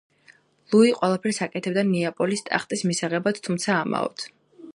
[0.71, 4.31] ლუი ყველაფერს აკეთებდა ნეაპოლის ტახტის მისაღებად, თუმცა ამაოდ.